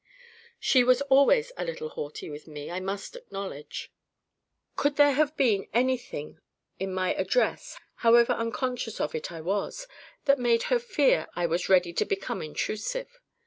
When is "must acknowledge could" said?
2.79-4.95